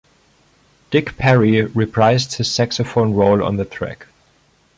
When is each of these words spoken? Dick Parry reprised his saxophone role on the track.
Dick 0.89 1.15
Parry 1.15 1.63
reprised 1.63 2.37
his 2.37 2.51
saxophone 2.51 3.13
role 3.13 3.43
on 3.43 3.57
the 3.57 3.65
track. 3.65 4.07